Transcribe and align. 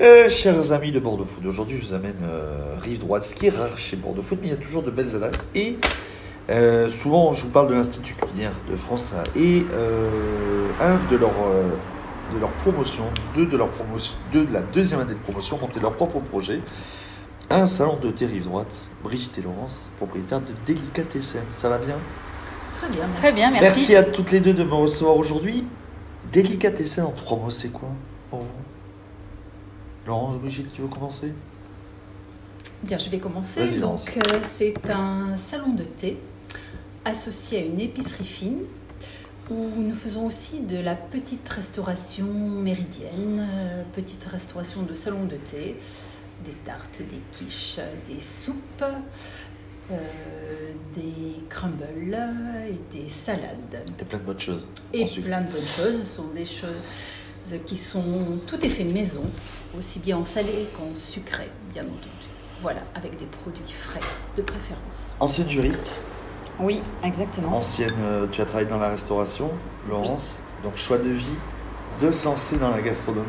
Euh, 0.00 0.30
chers 0.30 0.72
amis 0.72 0.92
de 0.92 0.98
Bordeaux 0.98 1.26
Food, 1.26 1.44
aujourd'hui 1.44 1.76
je 1.76 1.88
vous 1.88 1.92
amène 1.92 2.22
euh, 2.22 2.74
rive 2.80 3.00
droite, 3.00 3.24
ce 3.24 3.34
qui 3.34 3.48
est 3.48 3.50
rare 3.50 3.76
chez 3.76 3.96
Bordeaux 3.96 4.22
Food, 4.22 4.38
mais 4.40 4.48
il 4.48 4.50
y 4.50 4.54
a 4.54 4.56
toujours 4.56 4.82
de 4.82 4.90
belles 4.90 5.14
adresses. 5.14 5.46
Et 5.54 5.76
euh, 6.48 6.88
souvent 6.88 7.34
je 7.34 7.42
vous 7.42 7.50
parle 7.50 7.68
de 7.68 7.74
l'Institut 7.74 8.14
culinaire 8.14 8.54
de 8.70 8.76
France 8.76 9.12
et 9.36 9.66
euh, 9.74 10.68
un 10.80 10.96
de 11.10 11.18
leurs 11.18 11.34
euh, 11.46 11.68
de 12.32 12.38
leurs 12.40 12.52
promotions, 12.52 13.08
deux 13.34 13.44
de 13.44 13.58
leurs 13.58 13.68
promotions, 13.68 14.14
deux 14.32 14.46
de 14.46 14.54
la 14.54 14.62
deuxième 14.62 15.00
année 15.00 15.12
de 15.12 15.18
promotion, 15.18 15.58
monter 15.58 15.80
leur 15.80 15.92
propre 15.92 16.18
projet. 16.20 16.62
Un 17.50 17.66
salon 17.66 17.98
de 17.98 18.10
thé 18.10 18.24
rive 18.24 18.44
droite, 18.44 18.88
Brigitte 19.04 19.36
et 19.36 19.42
Laurence, 19.42 19.90
propriétaires 19.98 20.40
de 20.40 20.52
Délicatessen. 20.64 21.42
Ça 21.58 21.68
va 21.68 21.76
bien? 21.76 21.96
Très 22.78 22.88
bien. 22.88 23.00
merci. 23.00 23.20
Très 23.20 23.32
bien, 23.32 23.50
merci. 23.50 23.64
merci. 23.64 23.96
à 23.96 24.02
toutes 24.04 24.32
les 24.32 24.40
deux 24.40 24.54
de 24.54 24.64
me 24.64 24.74
recevoir 24.74 25.18
aujourd'hui. 25.18 25.66
Délicatessen 26.32 27.04
en 27.04 27.10
trois 27.10 27.36
mots, 27.36 27.50
c'est 27.50 27.68
quoi 27.68 27.90
pour 28.30 28.40
vous? 28.40 28.79
Laurence, 30.06 30.38
Brigitte, 30.38 30.70
qui 30.72 30.80
veut 30.80 30.88
commencer? 30.88 31.32
Bien, 32.82 32.96
je 32.96 33.10
vais 33.10 33.18
commencer. 33.18 33.78
Donc, 33.78 34.16
euh, 34.16 34.40
c'est 34.42 34.90
un 34.90 35.36
salon 35.36 35.74
de 35.74 35.84
thé 35.84 36.18
associé 37.04 37.58
à 37.58 37.62
une 37.62 37.80
épicerie 37.80 38.24
fine 38.24 38.62
où 39.50 39.68
nous 39.76 39.94
faisons 39.94 40.26
aussi 40.26 40.60
de 40.60 40.78
la 40.78 40.94
petite 40.94 41.46
restauration 41.48 42.26
méridienne, 42.26 43.46
euh, 43.48 43.82
petite 43.92 44.24
restauration 44.24 44.82
de 44.82 44.94
salon 44.94 45.24
de 45.24 45.36
thé, 45.36 45.76
des 46.44 46.52
tartes, 46.64 47.02
des 47.02 47.20
quiches, 47.32 47.80
des 48.08 48.20
soupes, 48.20 48.84
euh, 49.90 49.96
des 50.94 51.42
crumbles 51.48 51.84
et 52.68 52.96
des 52.96 53.08
salades. 53.08 53.84
Et 53.98 54.04
plein 54.04 54.18
de 54.18 54.24
bonnes 54.24 54.40
choses. 54.40 54.66
Et 54.92 55.02
Ensuite. 55.02 55.26
plein 55.26 55.42
de 55.42 55.50
bonnes 55.50 55.60
choses. 55.60 55.98
Ce 55.98 56.16
sont 56.16 56.28
des 56.34 56.46
choses 56.46 56.70
qui 57.58 57.76
sont 57.76 58.38
tout 58.46 58.64
est 58.64 58.68
fait 58.68 58.84
maison, 58.84 59.22
aussi 59.78 59.98
bien 59.98 60.18
en 60.18 60.24
salé 60.24 60.68
qu'en 60.76 60.94
sucré, 60.96 61.50
bien 61.72 61.82
entendu. 61.82 62.28
Voilà, 62.60 62.80
avec 62.94 63.16
des 63.18 63.24
produits 63.26 63.72
frais 63.72 64.00
de 64.36 64.42
préférence. 64.42 65.16
Ancienne 65.18 65.48
juriste, 65.48 66.02
Oui, 66.58 66.82
exactement. 67.02 67.56
ancienne, 67.56 67.90
euh, 68.02 68.26
tu 68.30 68.40
as 68.42 68.44
travaillé 68.44 68.68
dans 68.68 68.78
la 68.78 68.90
restauration, 68.90 69.50
Laurence. 69.88 70.40
Donc 70.62 70.76
choix 70.76 70.98
de 70.98 71.08
vie, 71.08 71.24
de 72.02 72.10
se 72.10 72.26
lancer 72.26 72.56
dans 72.58 72.70
la 72.70 72.82
gastronomie. 72.82 73.26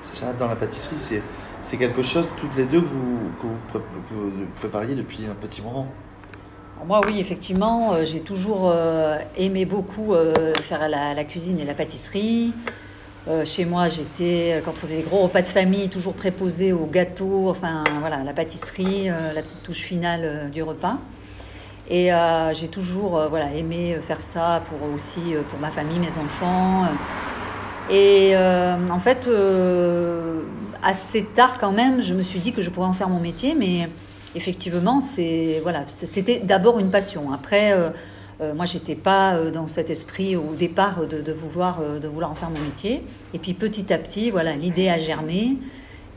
C'est 0.00 0.16
ça, 0.16 0.32
dans 0.32 0.46
la 0.46 0.54
pâtisserie, 0.54 0.96
c'est, 0.96 1.22
c'est 1.60 1.76
quelque 1.76 2.02
chose, 2.02 2.28
toutes 2.36 2.54
les 2.56 2.64
deux, 2.66 2.80
que 2.80 2.86
vous, 2.86 3.18
que 3.42 3.46
vous, 3.48 3.58
pré- 3.68 3.78
que 4.08 4.14
vous 4.14 4.46
prépariez 4.60 4.94
depuis 4.94 5.26
un 5.26 5.34
petit 5.34 5.60
moment. 5.60 5.88
Moi, 6.86 7.00
oui, 7.08 7.18
effectivement, 7.18 7.94
euh, 7.94 8.04
j'ai 8.04 8.20
toujours 8.20 8.70
euh, 8.70 9.18
aimé 9.36 9.64
beaucoup 9.64 10.14
euh, 10.14 10.32
faire 10.62 10.88
la, 10.88 11.14
la 11.14 11.24
cuisine 11.24 11.58
et 11.58 11.64
la 11.64 11.74
pâtisserie. 11.74 12.52
Euh, 13.28 13.44
chez 13.44 13.64
moi, 13.64 13.88
j'étais, 13.88 14.62
quand 14.64 14.70
on 14.70 14.76
faisait 14.76 14.98
des 14.98 15.02
gros 15.02 15.22
repas 15.22 15.42
de 15.42 15.48
famille, 15.48 15.88
toujours 15.88 16.14
préposée 16.14 16.72
au 16.72 16.86
gâteau, 16.86 17.48
enfin 17.50 17.82
voilà, 17.98 18.22
la 18.22 18.32
pâtisserie, 18.32 19.10
euh, 19.10 19.32
la 19.32 19.42
petite 19.42 19.64
touche 19.64 19.80
finale 19.80 20.20
euh, 20.22 20.48
du 20.48 20.62
repas. 20.62 20.98
Et 21.90 22.12
euh, 22.12 22.54
j'ai 22.54 22.68
toujours 22.68 23.18
euh, 23.18 23.28
voilà, 23.28 23.52
aimé 23.52 23.98
faire 24.06 24.20
ça 24.20 24.62
pour 24.66 24.78
aussi 24.94 25.34
euh, 25.34 25.42
pour 25.42 25.58
ma 25.58 25.72
famille, 25.72 25.98
mes 25.98 26.18
enfants. 26.18 26.84
Et 27.90 28.30
euh, 28.36 28.76
en 28.88 28.98
fait, 29.00 29.26
euh, 29.26 30.42
assez 30.84 31.24
tard 31.24 31.58
quand 31.58 31.72
même, 31.72 32.00
je 32.02 32.14
me 32.14 32.22
suis 32.22 32.38
dit 32.38 32.52
que 32.52 32.62
je 32.62 32.70
pourrais 32.70 32.86
en 32.86 32.92
faire 32.92 33.08
mon 33.08 33.20
métier, 33.20 33.56
mais 33.56 33.88
effectivement, 34.36 35.00
c'est 35.00 35.58
voilà, 35.64 35.82
c'était 35.88 36.38
d'abord 36.38 36.78
une 36.78 36.90
passion. 36.90 37.32
Après, 37.32 37.72
euh, 38.40 38.54
moi, 38.54 38.66
j'étais 38.66 38.94
pas 38.94 39.36
euh, 39.36 39.50
dans 39.50 39.66
cet 39.66 39.88
esprit 39.90 40.36
au 40.36 40.54
départ 40.54 41.06
de, 41.06 41.20
de 41.22 41.32
vouloir 41.32 41.78
euh, 41.80 41.98
de 41.98 42.06
vouloir 42.08 42.30
en 42.30 42.34
faire 42.34 42.50
mon 42.50 42.60
métier. 42.60 43.02
Et 43.32 43.38
puis 43.38 43.54
petit 43.54 43.92
à 43.92 43.98
petit, 43.98 44.30
voilà, 44.30 44.54
l'idée 44.56 44.88
a 44.88 44.98
germé. 44.98 45.56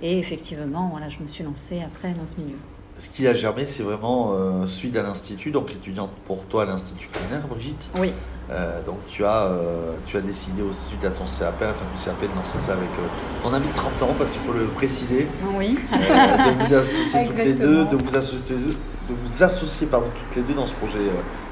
Et 0.01 0.17
effectivement, 0.17 0.89
voilà, 0.91 1.09
je 1.09 1.19
me 1.19 1.27
suis 1.27 1.43
lancée 1.43 1.81
après 1.81 2.13
dans 2.13 2.27
ce 2.27 2.35
milieu. 2.37 2.57
Ce 2.97 3.07
qui 3.09 3.25
a 3.27 3.33
germé, 3.33 3.65
c'est 3.65 3.83
vraiment 3.83 4.33
euh, 4.33 4.65
suite 4.65 4.97
à 4.97 5.03
l'Institut, 5.03 5.51
donc 5.51 5.71
étudiante 5.71 6.11
pour 6.27 6.43
toi 6.45 6.63
à 6.63 6.65
l'Institut 6.65 7.07
culinaire, 7.07 7.47
Brigitte. 7.47 7.89
Oui, 7.97 8.11
Euh, 8.52 8.81
donc 8.83 8.97
tu 9.08 9.23
as, 9.23 9.45
euh, 9.45 9.93
tu 10.08 10.17
as 10.17 10.21
décidé 10.21 10.63
aussi 10.63 10.87
suite 10.87 11.05
à 11.05 11.11
ton 11.11 11.23
CAP, 11.25 11.61
à 11.61 11.67
la 11.67 11.73
fin 11.73 11.85
du 11.95 12.03
CAP, 12.03 12.19
de 12.21 12.35
lancer 12.35 12.58
ça 12.58 12.73
avec 12.73 12.89
ton 13.43 13.53
ami 13.53 13.67
de 13.67 13.73
30 13.73 14.02
ans, 14.02 14.15
parce 14.17 14.31
qu'il 14.31 14.41
faut 14.41 14.53
le 14.53 14.65
préciser, 14.65 15.27
oui, 15.55 15.77
de 15.91 16.67
vous 16.67 16.73
associer 16.73 17.25
toutes 17.27 17.37
les 17.37 17.53
deux, 17.53 17.85
de 17.85 17.95
vous 17.95 18.15
associer, 18.17 18.41
de 18.49 19.15
vous 19.23 19.43
associer 19.43 19.87
pardon, 19.87 20.08
toutes 20.08 20.35
les 20.35 20.41
deux 20.41 20.55
dans 20.55 20.65
ce 20.65 20.73
projet 20.73 20.97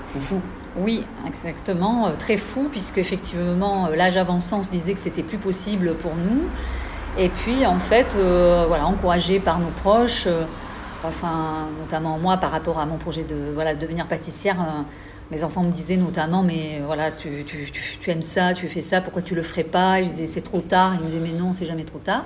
foufou. 0.08 0.42
oui, 0.78 1.06
exactement, 1.28 2.08
euh, 2.08 2.12
très 2.18 2.38
fou 2.38 2.70
puisque 2.72 2.98
effectivement, 2.98 3.88
euh, 3.88 3.96
l'âge 3.96 4.18
avançant, 4.18 4.60
on 4.60 4.64
se 4.64 4.70
disait 4.70 4.94
que 4.94 5.00
c'était 5.00 5.24
plus 5.24 5.38
possible 5.38 5.96
pour 5.96 6.16
nous. 6.16 6.44
Et 7.18 7.30
puis, 7.30 7.66
en 7.66 7.80
fait, 7.80 8.08
euh, 8.16 8.66
voilà, 8.68 8.86
encouragé 8.86 9.40
par 9.40 9.60
nos 9.60 9.72
proches, 9.72 10.28
enfin, 11.04 11.68
notamment 11.80 12.18
moi, 12.20 12.38
par 12.38 12.52
rapport 12.52 12.80
à 12.80 12.86
mon 12.86 12.98
projet 12.98 13.24
de 13.24 13.52
voilà, 13.54 13.74
de 13.74 13.80
devenir 13.80 14.08
pâtissière, 14.08 14.58
mes 15.32 15.44
enfants 15.44 15.64
me 15.64 15.72
disaient 15.72 15.98
notamment, 15.98 16.44
mais 16.44 16.80
voilà, 16.86 17.10
tu, 17.12 17.44
tu, 17.44 17.72
tu, 18.00 18.12
aimes 18.12 18.22
ça, 18.22 18.54
tu 18.54 18.68
fais 18.68 18.82
ça, 18.82 19.02
pourquoi 19.02 19.24
tu 19.24 19.34
le 19.34 19.42
ferais 19.42 19.64
pas? 19.64 20.02
Je 20.04 20.10
disais, 20.10 20.28
c'est 20.28 20.42
trop 20.42 20.62
tard. 20.62 20.94
Ils 20.94 21.02
me 21.02 21.06
disaient, 21.08 21.20
mais 21.20 21.34
non, 21.38 21.54
c'est 21.54 21.66
jamais 21.66 21.86
trop 21.86 21.98
tard. 21.98 22.26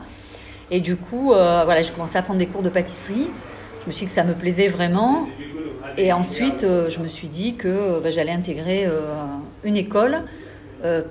Et 0.71 0.81
du 0.81 0.97
coup, 0.97 1.27
voilà, 1.27 1.81
j'ai 1.81 1.93
commencé 1.93 2.17
à 2.17 2.21
prendre 2.21 2.39
des 2.39 2.47
cours 2.47 2.61
de 2.61 2.69
pâtisserie. 2.69 3.29
Je 3.81 3.87
me 3.87 3.91
suis 3.91 4.05
dit 4.05 4.05
que 4.07 4.15
ça 4.15 4.25
me 4.25 4.33
plaisait 4.33 4.67
vraiment. 4.67 5.27
Et 5.97 6.13
ensuite, 6.13 6.63
euh, 6.63 6.89
je 6.89 6.99
me 6.99 7.07
suis 7.07 7.27
dit 7.27 7.55
que 7.55 7.67
euh, 7.67 7.99
bah, 8.01 8.11
j'allais 8.11 8.31
intégrer 8.31 8.85
euh, 8.85 9.13
une 9.63 9.77
école 9.77 10.23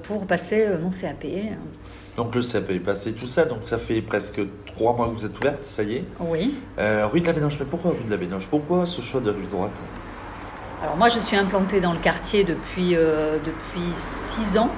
pour 0.02 0.26
passer 0.26 0.66
mon 0.82 0.90
CAP. 0.90 1.26
Donc 2.16 2.34
le 2.34 2.42
CAP 2.42 2.70
est 2.70 2.80
passé 2.80 3.12
tout 3.12 3.28
ça, 3.28 3.44
donc 3.44 3.58
ça 3.62 3.78
fait 3.78 4.02
presque 4.02 4.40
trois 4.66 4.96
mois 4.96 5.06
que 5.06 5.12
vous 5.12 5.24
êtes 5.24 5.38
ouverte, 5.38 5.64
ça 5.64 5.84
y 5.84 5.94
est. 5.94 6.04
Oui. 6.18 6.56
Euh, 6.78 7.06
rue 7.06 7.20
de 7.20 7.26
la 7.26 7.32
Bénoche, 7.32 7.56
mais 7.60 7.66
pourquoi 7.66 7.92
rue 7.92 8.04
de 8.04 8.10
la 8.10 8.16
Bénoche? 8.16 8.48
Pourquoi 8.50 8.84
ce 8.84 9.00
choix 9.00 9.20
de 9.20 9.30
rive 9.30 9.48
droite? 9.48 9.80
Alors 10.82 10.96
moi, 10.96 11.08
je 11.08 11.20
suis 11.20 11.36
implantée 11.36 11.80
dans 11.80 11.92
le 11.92 12.00
quartier 12.00 12.42
depuis, 12.42 12.96
euh, 12.96 13.38
depuis 13.38 13.86
six 13.94 14.58
ans. 14.58 14.70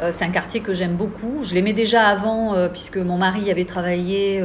Euh, 0.00 0.08
c'est 0.10 0.24
un 0.24 0.30
quartier 0.30 0.60
que 0.60 0.72
j'aime 0.72 0.94
beaucoup. 0.94 1.44
Je 1.44 1.54
l'aimais 1.54 1.74
déjà 1.74 2.06
avant, 2.06 2.54
puisque 2.70 2.96
mon 2.96 3.18
mari 3.18 3.50
avait 3.50 3.66
travaillé 3.66 4.42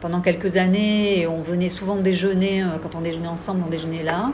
pendant 0.00 0.20
quelques 0.20 0.56
années 0.56 1.26
on 1.26 1.40
venait 1.40 1.68
souvent 1.68 1.96
déjeuner. 1.96 2.62
euh, 2.62 2.78
quand 2.82 2.94
on 2.94 3.00
déjeunait 3.00 3.28
ensemble, 3.28 3.62
on 3.66 3.70
déjeunait 3.70 4.02
là. 4.02 4.32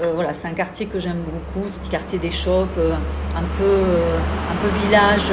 Euh, 0.00 0.12
voilà, 0.14 0.34
c'est 0.34 0.48
un 0.48 0.54
quartier 0.54 0.86
que 0.86 0.98
j'aime 0.98 1.22
beaucoup, 1.22 1.68
ce 1.68 1.78
petit 1.78 1.88
quartier 1.88 2.18
des 2.18 2.30
shops, 2.30 2.68
euh, 2.78 2.94
un 3.36 3.44
peu, 3.56 3.82
un 4.50 4.56
peu 4.62 4.68
village. 4.86 5.30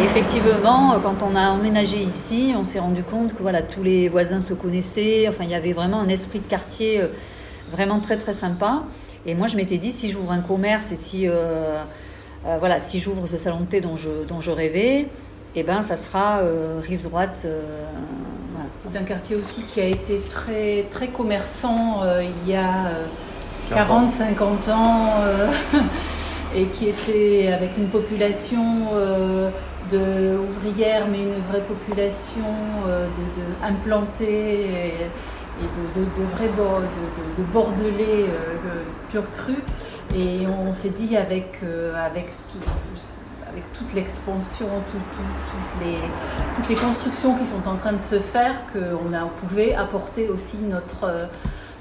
Et 0.00 0.04
effectivement, 0.04 0.98
quand 1.02 1.22
on 1.22 1.36
a 1.36 1.50
emménagé 1.50 1.98
ici, 1.98 2.54
on 2.56 2.64
s'est 2.64 2.78
rendu 2.78 3.02
compte 3.02 3.34
que 3.34 3.42
voilà, 3.42 3.62
tous 3.62 3.82
les 3.82 4.08
voisins 4.08 4.40
se 4.40 4.54
connaissaient. 4.54 5.28
Enfin, 5.28 5.44
il 5.44 5.50
y 5.50 5.54
avait 5.54 5.72
vraiment 5.72 6.00
un 6.00 6.08
esprit 6.08 6.40
de 6.40 6.46
quartier 6.46 7.02
vraiment 7.70 8.00
très 8.00 8.16
très 8.16 8.32
sympa. 8.32 8.84
Et 9.26 9.34
moi, 9.34 9.46
je 9.46 9.56
m'étais 9.56 9.78
dit, 9.78 9.92
si 9.92 10.10
j'ouvre 10.10 10.32
un 10.32 10.40
commerce 10.40 10.90
et 10.92 10.96
si, 10.96 11.26
voilà, 12.44 12.80
si 12.80 12.98
j'ouvre 12.98 13.26
ce 13.26 13.36
salon 13.36 13.60
de 13.60 13.66
thé 13.66 13.80
dont 13.80 13.96
je, 13.96 14.24
dont 14.26 14.40
je 14.40 14.50
rêvais, 14.50 15.08
eh 15.54 15.62
ben, 15.62 15.82
ça 15.82 15.96
sera 15.96 16.38
euh, 16.38 16.80
rive 16.82 17.02
droite. 17.02 17.42
euh, 17.44 17.84
voilà. 18.54 18.68
C'est 18.72 18.96
un 18.98 19.04
quartier 19.04 19.36
aussi 19.36 19.62
qui 19.64 19.80
a 19.80 19.86
été 19.86 20.18
très, 20.20 20.86
très 20.90 21.08
commerçant 21.08 22.02
euh, 22.02 22.22
il 22.24 22.50
y 22.52 22.56
a 22.56 22.86
euh, 22.86 23.06
15 23.70 23.90
ans. 23.90 24.06
40-50 24.06 24.70
ans 24.72 25.10
euh, 25.22 25.50
et 26.56 26.64
qui 26.64 26.88
était 26.88 27.50
avec 27.52 27.76
une 27.78 27.88
population 27.88 28.64
euh, 28.94 29.50
de 29.90 30.38
ouvrières, 30.38 31.06
mais 31.10 31.22
une 31.22 31.38
vraie 31.50 31.60
population 31.62 32.44
euh, 32.86 33.06
de, 33.06 33.40
de 33.40 33.46
implantée 33.74 34.60
et, 34.64 34.94
et 35.60 35.66
de, 35.66 36.00
de, 36.00 36.04
de 36.06 36.22
vrais 36.34 36.48
de, 36.48 36.52
de- 36.52 37.42
de 37.42 37.52
bordelais 37.52 38.24
euh, 38.28 38.78
pur 39.10 39.30
cru. 39.30 39.54
Et 40.14 40.46
on 40.46 40.72
s'est 40.72 40.90
dit 40.90 41.16
avec, 41.16 41.60
euh, 41.62 41.94
avec, 42.04 42.26
tout- 42.50 42.58
avec 43.52 43.72
toute 43.72 43.92
l'expansion, 43.94 44.66
tout- 44.86 44.92
tout- 45.12 45.50
toutes, 45.50 45.84
les, 45.86 45.98
toutes 46.56 46.68
les 46.68 46.74
constructions 46.74 47.36
qui 47.36 47.44
sont 47.44 47.66
en 47.68 47.76
train 47.76 47.92
de 47.92 47.98
se 48.00 48.18
faire, 48.18 48.64
qu'on 48.72 49.12
a- 49.12 49.24
on 49.24 49.28
pouvait 49.36 49.74
apporter 49.74 50.28
aussi 50.28 50.58
notre, 50.58 51.04
euh, 51.04 51.26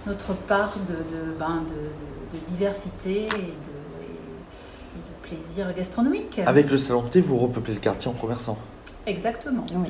notre 0.06 0.33
part 0.33 0.73
de, 0.88 0.94
de, 0.94 1.31
ben, 1.39 1.63
de, 1.68 1.73
de- 1.73 2.39
de 2.39 2.45
diversité 2.45 3.25
et 3.25 3.29
de, 3.29 3.35
et- 3.35 4.97
et 4.97 5.00
de 5.00 5.27
plaisir 5.27 5.73
gastronomique. 5.73 6.39
Avec 6.45 6.69
le 6.69 6.77
salon 6.77 7.03
de 7.03 7.07
thé, 7.09 7.21
vous 7.21 7.38
repeuplez 7.38 7.73
le 7.75 7.79
quartier 7.79 8.09
en 8.12 8.13
commerçant. 8.13 8.57
Exactement. 9.06 9.65
Oui. 9.73 9.89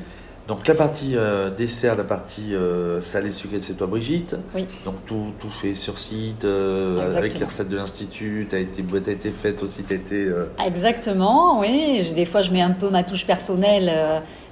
Donc 0.52 0.68
la 0.68 0.76
partie 0.76 1.14
euh, 1.16 1.50
dessert, 1.50 1.96
la 1.96 2.04
partie 2.04 2.54
euh, 2.54 3.00
salé 3.00 3.32
sucré, 3.32 3.60
c'est 3.62 3.76
toi 3.76 3.88
Brigitte. 3.88 4.36
Oui. 4.54 4.68
Donc 4.84 4.96
tout, 5.06 5.28
tout 5.40 5.50
fait 5.50 5.74
sur 5.74 5.98
site, 5.98 6.44
euh, 6.44 7.16
avec 7.16 7.40
les 7.40 7.46
recettes 7.46 7.70
de 7.70 7.78
l'institut, 7.78 8.48
t'as 8.50 8.60
été, 8.60 8.84
t'as 8.84 9.12
été 9.14 9.32
faite 9.32 9.64
aussi, 9.64 9.82
t'as 9.84 9.96
été... 9.96 10.26
euh, 10.26 10.48
Exactement, 10.62 11.62
oui. 11.62 12.06
Je- 12.06 12.14
Des 12.14 12.26
fois, 12.26 12.42
je 12.42 12.52
mets 12.52 12.62
un 12.62 12.72
peu 12.72 12.90
ma 12.90 13.04
touche 13.04 13.26
personnelle, 13.26 13.90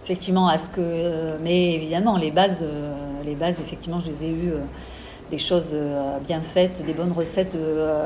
effectivement, 0.05 0.47
à 0.47 0.57
ce 0.57 0.69
que. 0.69 1.37
mais 1.43 1.73
évidemment, 1.73 2.15
les 2.17 2.31
bases, 2.31 2.65
les 3.25 3.35
bases, 3.35 3.59
effectivement, 3.59 3.99
je 3.99 4.07
les 4.07 4.23
ai 4.23 4.29
eues. 4.29 4.53
des 5.31 5.37
choses 5.37 5.75
bien 6.25 6.41
faites, 6.41 6.81
des 6.85 6.93
bonnes 6.93 7.11
recettes 7.11 7.57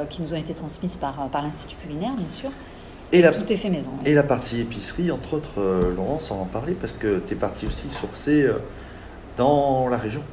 qui 0.10 0.24
nous 0.24 0.34
ont 0.34 0.38
été 0.38 0.56
transmises 0.56 0.98
par, 0.98 1.30
par 1.32 1.44
l'Institut 1.44 1.76
culinaire, 1.78 2.14
bien 2.18 2.28
sûr. 2.30 2.50
Et 3.14 3.22
la, 3.22 3.32
Tout 3.32 3.50
est 3.54 3.56
fait 3.58 3.70
maison. 3.70 3.92
oui. 4.04 4.10
et 4.12 4.14
la 4.16 4.24
partie 4.24 4.60
épicerie, 4.60 5.12
entre 5.12 5.36
autres, 5.36 5.60
euh, 5.62 5.94
Laurence, 5.96 6.32
on 6.32 6.36
va 6.36 6.42
en 6.42 6.46
parler 6.46 6.74
parce 6.74 6.98
que 6.98 7.20
tu 7.26 7.34
es 7.34 7.38
parti 7.38 7.66
aussi 7.68 7.88
sourcer 7.88 8.42
euh, 8.42 8.54
dans 9.38 9.88
la 9.88 9.98
région. 9.98 10.24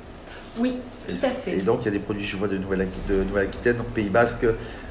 Oui, 0.59 0.79
Et, 1.09 1.13
Tout 1.13 1.25
à 1.27 1.29
fait. 1.29 1.59
et 1.59 1.63
donc 1.63 1.83
il 1.83 1.85
y 1.85 1.89
a 1.89 1.91
des 1.93 1.99
produits, 2.01 2.25
je 2.25 2.37
vois, 2.37 2.49
de 2.49 2.57
Nouvelle-Aquitaine, 2.59 3.77
donc 3.77 3.87
Pays 3.89 4.09
Basque, 4.09 4.45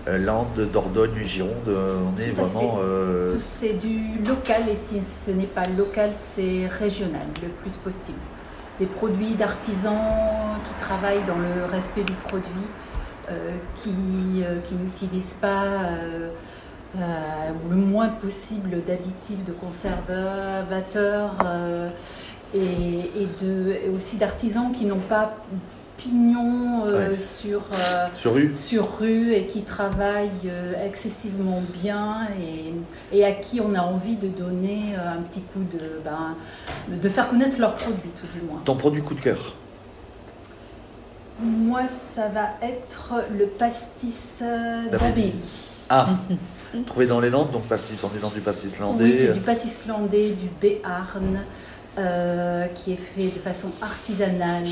euh, 0.07 0.17
Landes, 0.19 0.69
Dordogne, 0.71 1.21
Gironde. 1.23 1.51
euh, 1.67 1.95
on 2.15 2.21
est 2.21 2.29
Tout 2.29 2.45
vraiment. 2.45 2.77
euh, 2.79 3.33
Ce- 3.33 3.39
C'est 3.39 3.73
du 3.73 4.19
local 4.25 4.69
et 4.69 4.75
si 4.75 5.01
ce 5.01 5.31
n'est 5.31 5.45
pas 5.47 5.63
local, 5.77 6.11
c'est 6.13 6.67
régional 6.67 7.25
le 7.41 7.49
plus 7.49 7.75
possible. 7.77 8.19
Des 8.79 8.85
produits 8.85 9.33
d'artisans 9.35 9.97
qui 10.63 10.73
travaillent 10.81 11.23
dans 11.25 11.37
le 11.37 11.65
respect 11.65 12.03
du 12.03 12.13
produit, 12.13 12.67
qui, 13.75 13.91
qui 14.63 14.75
n'utilisent 14.75 15.35
pas 15.39 15.81
euh, 16.95 16.99
le 17.69 17.75
moins 17.75 18.07
possible 18.09 18.83
d'additifs, 18.83 19.43
de 19.43 19.51
conservateurs 19.51 21.31
euh, 21.45 21.89
et, 22.53 23.11
et 23.21 23.27
de, 23.41 23.75
et 23.85 23.89
aussi 23.89 24.17
d'artisans 24.17 24.71
qui 24.71 24.85
n'ont 24.85 24.97
pas 24.97 25.35
pignon 25.97 26.85
euh, 26.85 27.09
Ouais. 27.11 27.17
sur, 27.17 27.59
euh, 27.73 28.07
sur 28.15 28.33
rue. 28.33 28.53
sur 28.53 28.99
rue 28.99 29.33
et 29.33 29.45
qui 29.45 29.63
travaillent 29.63 30.29
euh, 30.47 30.73
excessivement 30.85 31.61
bien 31.73 32.27
et, 32.41 33.17
et 33.17 33.25
à 33.25 33.33
qui 33.33 33.59
on 33.59 33.75
a 33.75 33.81
envie 33.81 34.15
de 34.15 34.29
donner 34.29 34.95
un 34.95 35.21
petit 35.23 35.41
coup 35.41 35.59
de, 35.71 35.99
ben, 36.05 36.35
de- 36.87 37.09
faire 37.09 37.27
connaître 37.27 37.59
leurs 37.59 37.73
produits 37.75 38.11
tout 38.11 38.27
du 38.33 38.41
moins. 38.45 38.61
Ton 38.63 38.75
produit 38.77 39.01
coup 39.01 39.13
de 39.13 39.19
cœur. 39.21 39.55
Moi, 41.41 41.81
ça 42.15 42.27
va 42.29 42.47
être 42.61 43.15
le 43.37 43.45
pastis 43.45 44.39
euh, 44.41 44.85
D'Abelli. 44.89 45.33
Trouvé 46.85 47.07
dans 47.07 47.19
les 47.19 47.29
Landes, 47.29 47.51
donc 47.51 47.63
pastis, 47.63 48.03
on 48.03 48.15
est 48.17 48.21
dans 48.21 48.29
du 48.29 48.41
pastis 48.41 48.77
landais. 48.79 49.03
Oui, 49.05 49.15
c'est 49.17 49.33
du 49.33 49.39
pastis 49.39 49.85
landais, 49.87 50.31
du 50.31 50.47
béarn, 50.61 51.39
euh, 51.97 52.65
qui 52.75 52.93
est 52.93 52.95
fait 52.95 53.25
de 53.25 53.29
façon 53.31 53.69
artisanale 53.81 54.65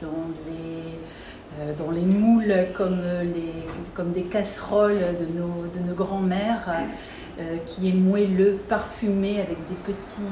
dans 0.00 0.28
les, 0.46 1.60
euh, 1.60 1.72
dans 1.76 1.90
les 1.90 2.00
moules 2.02 2.54
comme, 2.74 3.00
les, 3.22 3.52
comme 3.94 4.12
des 4.12 4.22
casseroles 4.22 4.98
de 5.18 5.26
nos, 5.38 5.66
de 5.72 5.86
nos 5.88 5.94
grands-mères, 5.94 6.70
euh, 7.40 7.56
qui 7.66 7.88
est 7.88 7.92
moelleux, 7.94 8.58
parfumé 8.68 9.40
avec 9.40 9.58
des 9.68 9.74
petits 9.92 10.22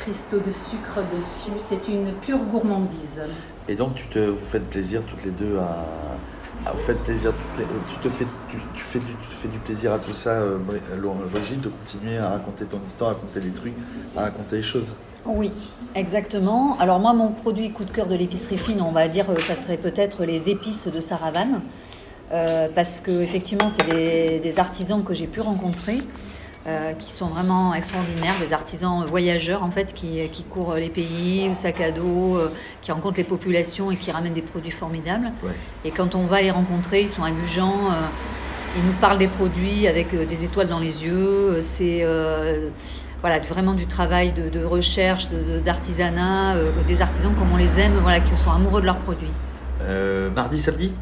cristaux 0.00 0.38
de 0.40 0.50
sucre 0.50 1.00
dessus. 1.16 1.52
C'est 1.58 1.88
une 1.88 2.12
pure 2.20 2.38
gourmandise. 2.38 3.20
Et 3.68 3.74
donc 3.74 3.94
tu 3.94 4.06
te, 4.08 4.18
vous 4.18 4.44
faites 4.44 4.68
plaisir 4.68 5.02
toutes 5.04 5.24
les 5.24 5.30
deux 5.32 5.56
à- 5.58 5.84
vous 6.72 6.78
faites 6.78 6.98
plaisir 7.04 7.32
les, 7.32 7.64
euh, 7.64 7.66
tu 7.88 7.96
te 7.96 8.08
fais 8.08 8.26
tu, 8.48 8.56
du 8.56 8.82
fais 8.82 9.48
du 9.48 9.58
plaisir 9.58 9.92
à 9.92 9.98
tout 9.98 10.14
ça, 10.14 10.30
euh, 10.30 10.58
euh, 10.58 11.28
Brigitte, 11.30 11.60
de 11.60 11.68
continuer 11.68 12.18
à 12.18 12.30
raconter 12.30 12.64
ton 12.64 12.80
histoire, 12.84 13.10
à 13.10 13.14
raconter 13.14 13.40
des 13.40 13.50
trucs, 13.50 13.74
à 14.16 14.22
raconter 14.22 14.56
les 14.56 14.62
choses. 14.62 14.94
Oui, 15.24 15.52
exactement. 15.94 16.76
Alors 16.78 16.98
moi, 16.98 17.12
mon 17.12 17.30
produit 17.30 17.70
coup 17.70 17.84
de 17.84 17.90
cœur 17.90 18.06
de 18.06 18.14
l'épicerie 18.14 18.58
fine, 18.58 18.80
on 18.80 18.92
va 18.92 19.08
dire, 19.08 19.26
ça 19.40 19.54
serait 19.54 19.76
peut-être 19.76 20.24
les 20.24 20.50
épices 20.50 20.88
de 20.88 21.00
Saravan, 21.00 21.60
Euh, 22.32 22.66
parce 22.74 23.00
que 23.00 23.22
effectivement, 23.22 23.68
c'est 23.68 23.86
des 23.86 24.58
artisans 24.58 25.04
que 25.04 25.14
j'ai 25.14 25.28
pu 25.28 25.40
rencontrer, 25.40 25.98
euh, 26.66 26.92
qui 26.94 27.10
sont 27.10 27.26
vraiment 27.28 27.74
extraordinaires, 27.74 28.34
des 28.40 28.52
artisans 28.52 29.04
voyageurs 29.04 29.62
en 29.62 29.70
fait, 29.70 29.94
qui, 29.94 30.28
qui 30.30 30.42
courent 30.44 30.74
les 30.74 30.90
pays, 30.90 31.54
sac 31.54 31.80
à 31.80 31.90
dos, 31.92 32.36
euh, 32.36 32.52
qui 32.82 32.90
rencontrent 32.90 33.18
les 33.18 33.24
populations 33.24 33.90
et 33.92 33.96
qui 33.96 34.10
ramènent 34.10 34.34
des 34.34 34.42
produits 34.42 34.72
formidables. 34.72 35.30
Ouais. 35.44 35.52
Et 35.84 35.90
quand 35.90 36.14
on 36.14 36.26
va 36.26 36.42
les 36.42 36.50
rencontrer, 36.50 37.02
ils 37.02 37.08
sont 37.08 37.22
agugeants. 37.22 37.90
euh, 37.92 38.06
ils 38.76 38.84
nous 38.84 38.92
parlent 38.94 39.16
des 39.18 39.28
produits 39.28 39.86
avec 39.86 40.12
euh, 40.12 40.26
des 40.26 40.44
étoiles 40.44 40.68
dans 40.68 40.80
les 40.80 41.04
yeux. 41.04 41.60
C'est 41.60 42.04
voilà, 43.22 43.38
vraiment 43.40 43.72
du 43.72 43.86
travail 43.86 44.32
de, 44.32 44.48
de 44.50 44.62
recherche, 44.64 45.30
de- 45.30 45.42
de- 45.54 45.58
d'artisanat, 45.58 46.54
des 46.86 47.00
artisans 47.00 47.32
comme 47.38 47.50
on 47.52 47.56
les 47.56 47.80
aime, 47.80 47.94
voilà, 48.02 48.20
qui 48.20 48.36
sont 48.36 48.50
amoureux 48.50 48.80
de 48.82 48.86
leurs 48.86 48.98
produits. 48.98 49.32
Mardi, 50.34 50.60
samedi? 50.60 50.92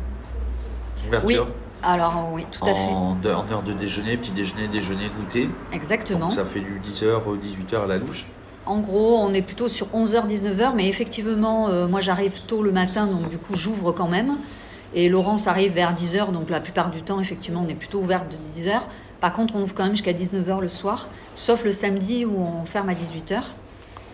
Oui, 1.02 1.08
Ouverture 1.08 1.48
alors 1.86 2.30
oui, 2.32 2.46
tout 2.50 2.64
à 2.64 2.74
fait. 2.74 2.90
en, 2.90 3.16
heure 3.24 3.62
de 3.62 3.72
déjeuner, 3.72 4.16
petit 4.16 4.32
déjeuner, 4.32 4.68
déjeuner, 4.68 5.10
goûter. 5.18 5.48
Exactement. 5.72 6.28
Donc 6.28 6.32
ça 6.32 6.44
fait 6.44 6.60
du 6.60 6.80
10h, 6.80 7.20
18h 7.38 7.84
à 7.84 7.86
la 7.86 7.98
louche. 7.98 8.26
En 8.66 8.80
gros, 8.80 9.18
on 9.18 9.34
est 9.34 9.42
plutôt 9.42 9.68
sur 9.68 9.88
11h, 9.88 10.26
19h, 10.26 10.74
mais 10.74 10.88
effectivement, 10.88 11.68
euh, 11.68 11.86
moi 11.86 12.00
j'arrive 12.00 12.40
tôt 12.46 12.62
le 12.62 12.72
matin, 12.72 13.06
donc 13.06 13.28
du 13.28 13.38
coup 13.38 13.54
j'ouvre 13.54 13.92
quand 13.92 14.08
même. 14.08 14.38
Et 14.94 15.08
Laurence 15.08 15.48
arrive 15.48 15.72
vers 15.72 15.92
10h, 15.92 16.32
donc 16.32 16.50
la 16.50 16.60
plupart 16.60 16.90
du 16.90 17.02
temps, 17.02 17.20
effectivement, 17.20 17.64
on 17.66 17.68
est 17.68 17.74
plutôt 17.74 17.98
ouvert 17.98 18.24
de 18.26 18.36
10h. 18.36 18.82
Par 19.20 19.32
contre, 19.32 19.56
on 19.56 19.62
ouvre 19.62 19.74
quand 19.74 19.84
même 19.84 19.92
jusqu'à 19.92 20.12
19h 20.12 20.60
le 20.60 20.68
soir, 20.68 21.08
sauf 21.34 21.64
le 21.64 21.72
samedi 21.72 22.24
où 22.24 22.38
on 22.38 22.64
ferme 22.64 22.88
à 22.88 22.94
18h. 22.94 23.42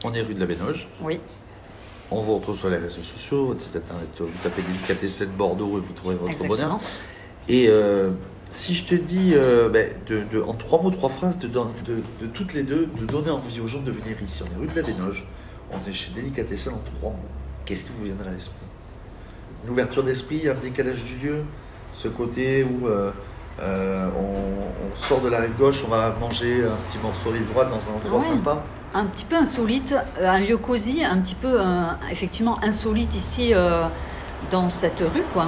On 0.04 0.14
est 0.14 0.22
rue 0.22 0.34
de 0.34 0.40
la 0.40 0.46
Bénoge. 0.46 0.88
Oui, 1.02 1.20
On 2.10 2.22
vous 2.22 2.36
retrouve 2.36 2.58
sur 2.58 2.70
les 2.70 2.78
réseaux 2.78 3.02
sociaux, 3.02 3.44
votre 3.44 3.60
site 3.60 3.76
internet, 3.76 4.08
vous 4.18 4.28
tapez 4.42 4.62
Délicatessen 4.62 5.28
Bordeaux 5.28 5.76
et 5.76 5.80
vous 5.80 5.92
trouverez 5.92 6.16
votre 6.16 6.46
bonheur. 6.48 6.80
Et 7.48 7.66
euh, 7.68 8.10
si 8.50 8.74
je 8.74 8.84
te 8.84 8.94
dis, 8.94 9.32
euh, 9.34 9.68
ben, 9.68 9.90
de, 10.06 10.22
de- 10.32 10.42
en 10.42 10.54
trois 10.54 10.82
mots, 10.82 10.90
trois 10.90 11.08
phrases, 11.08 11.38
de, 11.38 11.48
de, 11.48 11.54
de 12.20 12.26
toutes 12.32 12.54
les 12.54 12.62
deux, 12.62 12.86
de 13.00 13.06
donner 13.06 13.30
envie 13.30 13.60
aux 13.60 13.66
gens 13.66 13.80
de 13.80 13.90
venir 13.90 14.16
ici. 14.22 14.42
On 14.44 14.56
est 14.58 14.60
rue 14.60 14.66
de 14.68 14.76
la 14.80 14.82
Bénoge, 14.86 15.26
on 15.72 15.88
est 15.88 15.92
chez 15.92 16.12
Délicatessen 16.12 16.74
en 16.74 16.80
trois 16.98 17.10
mots. 17.10 17.18
Qu'est-ce 17.64 17.84
qui 17.84 17.90
vous 17.96 18.04
viendrait 18.04 18.28
à 18.28 18.32
l'esprit? 18.32 18.56
Une 19.64 19.70
ouverture 19.70 20.02
d'esprit, 20.04 20.48
un 20.48 20.54
décalage 20.54 21.04
du 21.04 21.16
lieu, 21.26 21.42
ce 21.92 22.08
côté 22.08 22.64
où 22.64 22.86
euh, 22.86 23.10
euh, 23.60 24.08
on, 24.16 24.92
on 24.92 24.96
sort 24.96 25.20
de 25.20 25.28
la 25.28 25.40
rive 25.40 25.56
gauche, 25.58 25.82
on 25.86 25.90
va 25.90 26.14
manger 26.18 26.64
un 26.64 26.76
petit 26.88 26.98
morceau 27.02 27.30
rive 27.30 27.46
droite 27.50 27.68
dans 27.70 27.76
un 27.76 27.96
endroit 27.96 28.20
Ouais. 28.20 28.26
sympa. 28.36 28.62
Un 28.94 29.06
petit 29.06 29.24
peu 29.24 29.36
insolite, 29.36 29.94
un 30.20 30.38
lieu 30.40 30.56
cosy, 30.56 31.04
un 31.04 31.18
petit 31.18 31.36
peu 31.36 31.60
effectivement 32.10 32.58
insolite 32.64 33.14
ici 33.14 33.52
dans 34.50 34.68
cette 34.68 34.98
rue, 35.00 35.22
quoi. 35.32 35.46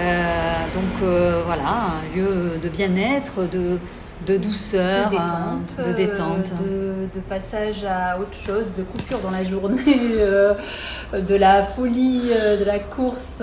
Euh, 0.00 0.54
donc 0.74 1.02
euh, 1.02 1.42
voilà, 1.46 1.62
un 1.62 2.16
lieu 2.16 2.58
de 2.62 2.68
bien-être, 2.68 3.48
de, 3.50 3.78
de 4.26 4.36
douceur, 4.36 5.10
de 5.10 5.16
hein, 5.16 5.58
détente, 5.76 5.86
de 5.88 5.92
détente. 5.92 6.52
euh, 6.66 7.06
de, 7.12 7.14
de 7.16 7.20
passage 7.20 7.84
à 7.84 8.18
autre 8.18 8.34
chose, 8.34 8.64
de 8.76 8.82
coupure 8.82 9.20
dans 9.20 9.30
la 9.30 9.42
journée, 9.44 9.82
de 11.12 11.34
la 11.34 11.62
folie, 11.62 12.30
de 12.58 12.64
la 12.64 12.78
course, 12.78 13.42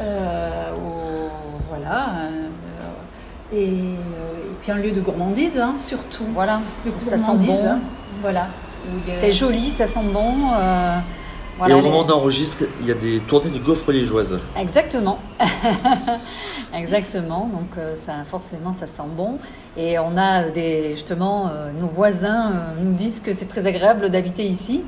au- 0.00 1.30
voilà. 1.68 2.06
et, 3.52 3.64
et 3.64 3.96
puis 4.60 4.72
un 4.72 4.76
lieu 4.76 4.92
de 4.92 5.00
gourmandise, 5.00 5.58
hein, 5.58 5.74
surtout. 5.76 6.24
Voilà, 6.34 6.60
De 6.84 6.90
ça 7.00 7.18
sent 7.18 7.32
bon. 7.38 7.58
hein, 7.66 7.78
Voilà. 8.22 8.48
C'est 9.12 9.32
joli, 9.32 9.70
ça 9.70 9.86
sent 9.86 10.00
bon. 10.12 10.32
Euh, 11.60 11.66
voilà, 11.66 11.74
et 11.74 11.78
au 11.78 11.82
moment 11.82 12.04
d'enregistrer, 12.04 12.68
il 12.80 12.86
y 12.86 12.90
a 12.90 12.94
des 12.94 13.18
tournées 13.20 13.50
de 13.50 13.58
gaufres 13.58 13.92
liégeoises. 13.92 14.38
Exactement. 14.56 15.18
Exactement. 16.74 17.46
Donc 17.52 17.76
euh, 17.78 17.94
ça, 17.94 18.24
forcément, 18.24 18.72
ça 18.72 18.86
sent 18.86 19.02
bon. 19.16 19.38
Et 19.76 19.98
on 19.98 20.16
a 20.16 20.48
des, 20.48 20.90
justement, 20.92 21.48
euh, 21.48 21.70
nos 21.72 21.88
voisins 21.88 22.52
euh, 22.52 22.82
nous 22.82 22.92
disent 22.92 23.20
que 23.20 23.32
c'est 23.32 23.46
très 23.46 23.66
agréable 23.66 24.10
d'habiter 24.10 24.44
ici, 24.44 24.82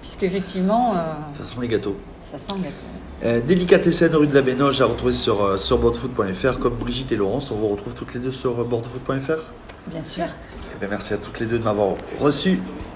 puisque 0.00 0.22
effectivement, 0.24 0.94
euh, 0.96 1.14
Ça 1.28 1.44
sent 1.44 1.56
les 1.60 1.68
gâteaux. 1.68 1.96
ça 2.30 2.38
sent 2.38 2.52
le 2.56 2.64
gâteau. 2.64 2.84
Euh, 3.24 3.40
Délicatessen 3.40 4.14
rue 4.14 4.26
de 4.28 4.34
la 4.34 4.42
Bénoge 4.42 4.80
à 4.80 4.86
retrouver 4.86 5.12
sur, 5.12 5.42
euh, 5.44 5.56
sur 5.56 5.78
bordefoot.fr 5.78 6.58
comme 6.60 6.74
Brigitte 6.74 7.10
et 7.12 7.16
Laurence. 7.16 7.50
On 7.50 7.56
vous 7.56 7.68
retrouve 7.68 7.94
toutes 7.94 8.14
les 8.14 8.20
deux 8.20 8.30
sur 8.30 8.60
euh, 8.60 8.64
bordefoot.fr. 8.64 9.42
Bien 9.88 10.02
sûr. 10.02 10.26
Eh 10.26 10.78
bien, 10.78 10.88
merci 10.88 11.14
à 11.14 11.16
toutes 11.16 11.40
les 11.40 11.46
deux 11.46 11.58
de 11.58 11.64
m'avoir 11.64 11.94
reçu. 12.20 12.60